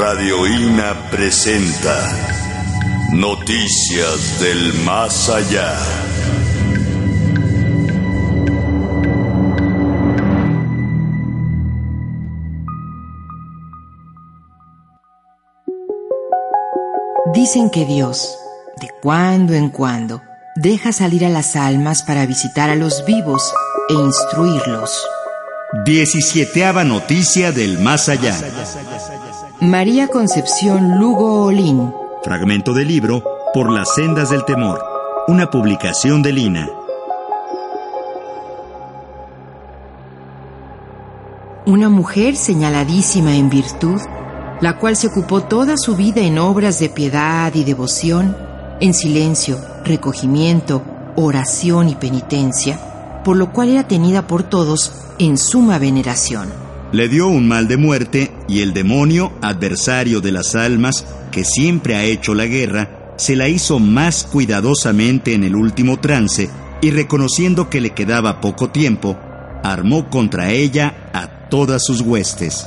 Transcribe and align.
Radio 0.00 0.46
INA 0.46 1.10
presenta 1.10 1.94
Noticias 3.12 4.40
del 4.40 4.72
Más 4.82 5.28
Allá. 5.28 5.76
Dicen 17.34 17.68
que 17.68 17.84
Dios, 17.84 18.38
de 18.80 18.88
cuando 19.02 19.52
en 19.52 19.68
cuando, 19.68 20.22
deja 20.56 20.92
salir 20.92 21.26
a 21.26 21.28
las 21.28 21.56
almas 21.56 22.02
para 22.04 22.24
visitar 22.24 22.70
a 22.70 22.74
los 22.74 23.04
vivos 23.04 23.52
e 23.90 23.92
instruirlos. 23.92 25.06
Diecisiete 25.84 26.64
noticia 26.84 27.52
del 27.52 27.78
más 27.78 28.08
allá. 28.08 28.34
María 29.62 30.08
Concepción 30.08 30.98
Lugo 30.98 31.44
Olín. 31.44 31.92
Fragmento 32.22 32.72
del 32.72 32.88
libro 32.88 33.22
Por 33.52 33.70
las 33.70 33.94
sendas 33.94 34.30
del 34.30 34.46
temor. 34.46 34.82
Una 35.28 35.50
publicación 35.50 36.22
de 36.22 36.32
Lina. 36.32 36.70
Una 41.66 41.90
mujer 41.90 42.36
señaladísima 42.36 43.36
en 43.36 43.50
virtud, 43.50 44.00
la 44.62 44.78
cual 44.78 44.96
se 44.96 45.08
ocupó 45.08 45.42
toda 45.42 45.76
su 45.76 45.94
vida 45.94 46.22
en 46.22 46.38
obras 46.38 46.78
de 46.78 46.88
piedad 46.88 47.54
y 47.54 47.62
devoción, 47.62 48.34
en 48.80 48.94
silencio, 48.94 49.58
recogimiento, 49.84 50.82
oración 51.16 51.90
y 51.90 51.96
penitencia, 51.96 52.80
por 53.22 53.36
lo 53.36 53.52
cual 53.52 53.68
era 53.68 53.86
tenida 53.86 54.26
por 54.26 54.42
todos 54.42 54.90
en 55.18 55.36
suma 55.36 55.78
veneración. 55.78 56.69
Le 56.92 57.08
dio 57.08 57.28
un 57.28 57.46
mal 57.46 57.68
de 57.68 57.76
muerte 57.76 58.32
y 58.48 58.60
el 58.60 58.72
demonio, 58.72 59.32
adversario 59.42 60.20
de 60.20 60.32
las 60.32 60.56
almas, 60.56 61.06
que 61.30 61.44
siempre 61.44 61.94
ha 61.94 62.02
hecho 62.02 62.34
la 62.34 62.46
guerra, 62.46 63.14
se 63.16 63.36
la 63.36 63.48
hizo 63.48 63.78
más 63.78 64.24
cuidadosamente 64.24 65.34
en 65.34 65.44
el 65.44 65.54
último 65.54 66.00
trance 66.00 66.50
y 66.80 66.90
reconociendo 66.90 67.70
que 67.70 67.80
le 67.80 67.90
quedaba 67.90 68.40
poco 68.40 68.70
tiempo, 68.70 69.16
armó 69.62 70.10
contra 70.10 70.50
ella 70.50 71.10
a 71.12 71.48
todas 71.48 71.84
sus 71.84 72.00
huestes. 72.00 72.66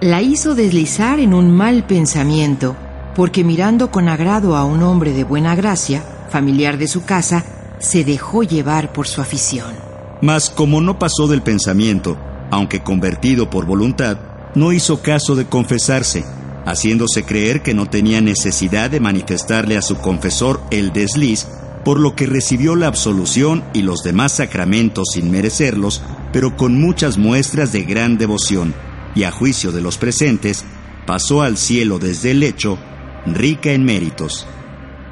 La 0.00 0.22
hizo 0.22 0.56
deslizar 0.56 1.20
en 1.20 1.32
un 1.32 1.52
mal 1.52 1.86
pensamiento, 1.86 2.74
porque 3.14 3.44
mirando 3.44 3.92
con 3.92 4.08
agrado 4.08 4.56
a 4.56 4.64
un 4.64 4.82
hombre 4.82 5.12
de 5.12 5.22
buena 5.22 5.54
gracia, 5.54 6.02
familiar 6.30 6.78
de 6.78 6.88
su 6.88 7.04
casa, 7.04 7.44
se 7.78 8.02
dejó 8.02 8.42
llevar 8.42 8.92
por 8.92 9.06
su 9.06 9.20
afición. 9.20 9.74
Mas 10.20 10.50
como 10.50 10.80
no 10.80 10.98
pasó 10.98 11.28
del 11.28 11.42
pensamiento, 11.42 12.16
aunque 12.52 12.82
convertido 12.82 13.48
por 13.48 13.64
voluntad, 13.64 14.18
no 14.54 14.72
hizo 14.72 15.00
caso 15.00 15.34
de 15.34 15.46
confesarse, 15.46 16.22
haciéndose 16.66 17.24
creer 17.24 17.62
que 17.62 17.72
no 17.72 17.86
tenía 17.86 18.20
necesidad 18.20 18.90
de 18.90 19.00
manifestarle 19.00 19.78
a 19.78 19.82
su 19.82 19.96
confesor 19.96 20.60
el 20.70 20.92
desliz, 20.92 21.46
por 21.82 21.98
lo 21.98 22.14
que 22.14 22.26
recibió 22.26 22.76
la 22.76 22.88
absolución 22.88 23.64
y 23.72 23.80
los 23.80 24.02
demás 24.02 24.32
sacramentos 24.32 25.08
sin 25.14 25.30
merecerlos, 25.30 26.02
pero 26.30 26.54
con 26.54 26.78
muchas 26.78 27.16
muestras 27.16 27.72
de 27.72 27.84
gran 27.84 28.18
devoción, 28.18 28.74
y 29.14 29.22
a 29.24 29.30
juicio 29.30 29.72
de 29.72 29.80
los 29.80 29.96
presentes, 29.96 30.66
pasó 31.06 31.40
al 31.40 31.56
cielo 31.56 31.98
desde 31.98 32.32
el 32.32 32.40
lecho, 32.40 32.78
rica 33.24 33.72
en 33.72 33.82
méritos. 33.82 34.46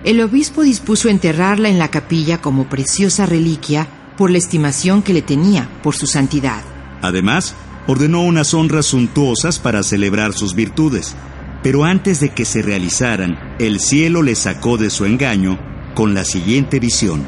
El 0.05 0.21
obispo 0.21 0.61
dispuso 0.61 1.09
enterrarla 1.09 1.71
en 1.71 1.79
la 1.79 1.89
capilla 1.89 2.43
como 2.43 2.69
preciosa 2.69 3.25
reliquia 3.25 3.89
por 4.19 4.31
la 4.31 4.37
estimación 4.37 5.03
que 5.03 5.15
le 5.15 5.23
tenía 5.23 5.71
por 5.83 5.97
su 5.97 6.07
santidad. 6.07 6.63
Además, 7.03 7.55
ordenó 7.87 8.23
unas 8.23 8.55
honras 8.55 8.87
suntuosas 8.87 9.59
para 9.59 9.83
celebrar 9.83 10.33
sus 10.33 10.55
virtudes. 10.55 11.17
Pero 11.63 11.85
antes 11.85 12.21
de 12.21 12.31
que 12.31 12.45
se 12.45 12.63
realizaran, 12.63 13.39
el 13.59 13.81
cielo 13.81 14.23
le 14.23 14.35
sacó 14.35 14.79
de 14.79 14.91
su 14.91 15.05
engaño 15.05 15.59
con 15.95 16.15
la 16.15 16.25
siguiente 16.25 16.79
visión. 16.79 17.27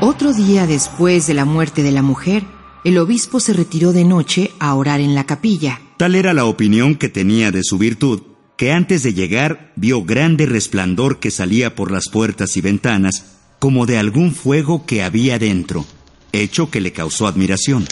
Otro 0.00 0.32
día 0.32 0.66
después 0.66 1.26
de 1.26 1.34
la 1.34 1.44
muerte 1.44 1.82
de 1.82 1.90
la 1.90 2.02
mujer, 2.02 2.44
el 2.84 2.98
obispo 2.98 3.40
se 3.40 3.52
retiró 3.52 3.92
de 3.92 4.04
noche 4.04 4.52
a 4.58 4.74
orar 4.74 5.00
en 5.00 5.14
la 5.14 5.24
capilla. 5.24 5.80
Tal 5.96 6.14
era 6.14 6.34
la 6.34 6.44
opinión 6.44 6.94
que 6.94 7.08
tenía 7.08 7.50
de 7.50 7.62
su 7.64 7.78
virtud, 7.78 8.20
que 8.56 8.72
antes 8.72 9.02
de 9.02 9.14
llegar 9.14 9.72
vio 9.76 10.04
grande 10.04 10.46
resplandor 10.46 11.18
que 11.18 11.30
salía 11.30 11.74
por 11.74 11.90
las 11.90 12.08
puertas 12.08 12.56
y 12.56 12.60
ventanas, 12.60 13.24
como 13.58 13.86
de 13.86 13.98
algún 13.98 14.34
fuego 14.34 14.86
que 14.86 15.02
había 15.02 15.38
dentro, 15.38 15.84
hecho 16.32 16.70
que 16.70 16.80
le 16.80 16.92
causó 16.92 17.26
admiración. 17.26 17.86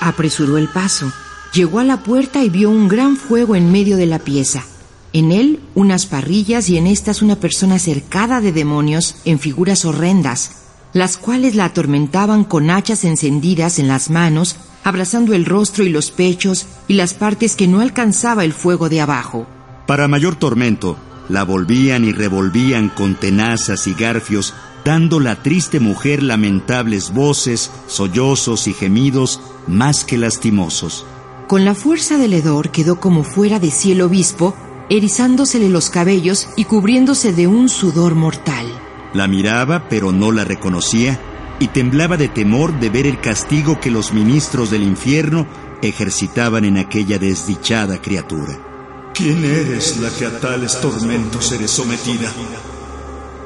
Apresuró 0.00 0.56
el 0.56 0.68
paso, 0.68 1.12
llegó 1.52 1.80
a 1.80 1.84
la 1.84 2.02
puerta 2.02 2.42
y 2.44 2.48
vio 2.48 2.70
un 2.70 2.88
gran 2.88 3.16
fuego 3.16 3.56
en 3.56 3.70
medio 3.70 3.96
de 3.96 4.06
la 4.06 4.20
pieza. 4.20 4.64
En 5.12 5.32
él 5.32 5.60
unas 5.74 6.06
parrillas 6.06 6.68
y 6.68 6.76
en 6.76 6.86
estas 6.86 7.22
una 7.22 7.36
persona 7.36 7.78
cercada 7.78 8.40
de 8.40 8.52
demonios 8.52 9.16
en 9.24 9.38
figuras 9.38 9.84
horrendas, 9.84 10.52
las 10.92 11.16
cuales 11.16 11.54
la 11.54 11.66
atormentaban 11.66 12.44
con 12.44 12.70
hachas 12.70 13.04
encendidas 13.04 13.78
en 13.78 13.88
las 13.88 14.10
manos, 14.10 14.56
abrazando 14.84 15.34
el 15.34 15.44
rostro 15.44 15.84
y 15.84 15.88
los 15.88 16.10
pechos 16.10 16.66
y 16.88 16.94
las 16.94 17.14
partes 17.14 17.56
que 17.56 17.68
no 17.68 17.80
alcanzaba 17.80 18.44
el 18.44 18.52
fuego 18.52 18.88
de 18.88 19.00
abajo. 19.00 19.46
Para 19.86 20.08
mayor 20.08 20.36
tormento, 20.36 20.96
la 21.28 21.44
volvían 21.44 22.04
y 22.04 22.12
revolvían 22.12 22.88
con 22.88 23.14
tenazas 23.14 23.86
y 23.86 23.94
garfios, 23.94 24.54
dando 24.84 25.18
la 25.18 25.42
triste 25.42 25.80
mujer 25.80 26.22
lamentables 26.22 27.12
voces, 27.12 27.70
sollozos 27.88 28.68
y 28.68 28.72
gemidos 28.72 29.40
más 29.66 30.04
que 30.04 30.18
lastimosos. 30.18 31.04
Con 31.48 31.64
la 31.64 31.74
fuerza 31.74 32.18
del 32.18 32.34
hedor 32.34 32.70
quedó 32.70 33.00
como 33.00 33.24
fuera 33.24 33.58
de 33.58 33.70
cielo 33.70 34.06
obispo, 34.06 34.54
erizándosele 34.88 35.68
los 35.68 35.90
cabellos 35.90 36.48
y 36.56 36.64
cubriéndose 36.64 37.32
de 37.32 37.46
un 37.46 37.68
sudor 37.68 38.14
mortal. 38.14 38.66
La 39.12 39.26
miraba, 39.26 39.88
pero 39.88 40.12
no 40.12 40.30
la 40.30 40.44
reconocía, 40.44 41.18
y 41.58 41.68
temblaba 41.68 42.16
de 42.16 42.28
temor 42.28 42.78
de 42.78 42.90
ver 42.90 43.06
el 43.06 43.20
castigo 43.20 43.80
que 43.80 43.90
los 43.90 44.12
ministros 44.12 44.70
del 44.70 44.82
infierno 44.82 45.46
ejercitaban 45.82 46.64
en 46.64 46.78
aquella 46.78 47.18
desdichada 47.18 48.00
criatura. 48.00 49.12
¿Quién 49.14 49.44
eres 49.44 49.96
la 49.98 50.10
que 50.10 50.26
a 50.26 50.40
tales 50.40 50.80
tormentos 50.80 51.50
eres 51.52 51.70
sometida? 51.70 52.30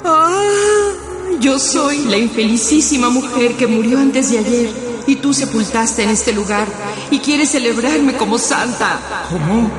Ah, 0.04 0.92
yo 1.41 1.58
soy 1.58 2.06
la 2.06 2.16
infelicísima 2.16 3.08
mujer 3.08 3.54
que 3.56 3.66
murió 3.66 3.98
antes 3.98 4.30
de 4.30 4.38
ayer 4.38 4.70
y 5.06 5.16
tú 5.16 5.32
sepultaste 5.32 6.02
en 6.02 6.10
este 6.10 6.32
lugar 6.32 6.66
y 7.10 7.18
quieres 7.18 7.50
celebrarme 7.50 8.16
como 8.16 8.38
santa. 8.38 9.26
¿Cómo? 9.30 9.70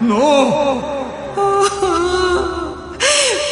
¡No! 0.00 0.96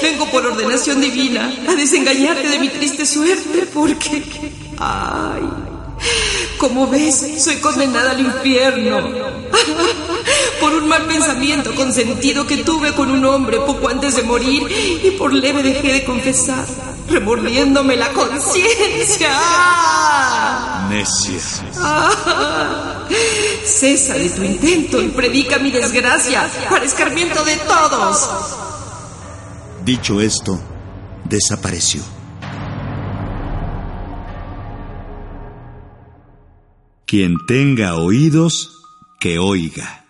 Vengo 0.02 0.30
por 0.30 0.44
ordenación 0.46 1.00
divina 1.00 1.52
a 1.68 1.74
desengañarte 1.74 2.48
de 2.48 2.58
mi 2.58 2.68
triste 2.68 3.06
suerte 3.06 3.68
porque... 3.72 4.52
¡Ay! 4.78 5.42
Como 6.59 6.87
ves, 6.88 7.42
soy 7.42 7.56
condenada 7.56 8.12
al 8.12 8.20
infierno. 8.20 9.44
por 10.60 10.72
un 10.72 10.88
mal 10.88 11.03
pensamiento 11.06 11.75
consentido 11.75 12.47
que 12.47 12.59
tuve 12.59 12.92
con 12.94 13.10
un 13.10 13.25
hombre 13.25 13.59
poco 13.60 13.88
antes 13.88 14.16
de 14.16 14.22
morir 14.22 14.62
y 15.03 15.10
por 15.12 15.32
leve 15.32 15.62
dejé 15.62 15.93
de 15.93 16.04
confesar, 16.04 16.64
remordiéndome 17.09 17.97
la 17.97 18.09
conciencia. 18.10 19.31
Necia. 20.88 21.41
cesa 23.64 24.14
de 24.14 24.31
tu 24.31 24.43
intento 24.43 25.03
y 25.03 25.09
predica 25.09 25.59
mi 25.59 25.70
desgracia 25.70 26.49
para 26.70 26.84
escarmiento 26.84 27.44
de 27.44 27.56
todos. 27.56 28.28
Dicho 29.84 30.20
esto, 30.20 30.58
desapareció. 31.25 32.02
Quien 37.16 37.46
tenga 37.46 37.94
oídos, 37.94 38.82
que 39.20 39.38
oiga. 39.38 40.05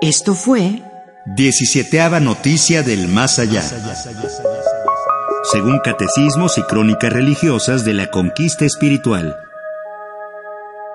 Esto 0.00 0.34
fue 0.34 0.82
Diecisiete 1.36 2.00
noticia 2.18 2.82
del 2.82 3.08
más 3.08 3.38
allá. 3.38 3.60
Según 5.52 5.80
catecismos 5.80 6.56
y 6.56 6.62
crónicas 6.62 7.12
religiosas 7.12 7.84
de 7.84 7.92
la 7.92 8.10
conquista 8.10 8.64
espiritual. 8.64 9.36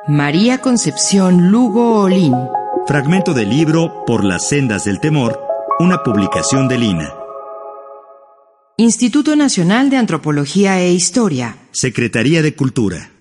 María 0.07 0.57
Concepción 0.57 1.51
Lugo 1.51 2.01
Olín. 2.01 2.33
Fragmento 2.87 3.35
del 3.35 3.51
libro 3.51 4.03
Por 4.07 4.23
las 4.23 4.47
sendas 4.47 4.83
del 4.83 4.99
temor 4.99 5.39
una 5.77 6.01
publicación 6.01 6.67
de 6.67 6.79
Lina. 6.79 7.13
Instituto 8.77 9.37
Nacional 9.37 9.89
de 9.89 9.95
Antropología 9.95 10.81
e 10.81 10.91
Historia. 10.91 11.55
Secretaría 11.71 12.41
de 12.41 12.55
Cultura. 12.55 13.14